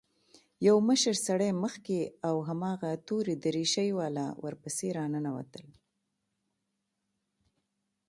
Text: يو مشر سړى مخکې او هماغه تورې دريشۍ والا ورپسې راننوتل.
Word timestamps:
يو 0.67 0.75
مشر 0.89 1.15
سړى 1.27 1.49
مخکې 1.63 1.99
او 2.27 2.35
هماغه 2.49 2.91
تورې 3.07 3.35
دريشۍ 3.45 3.89
والا 3.99 4.27
ورپسې 4.43 4.87
راننوتل. 4.97 5.65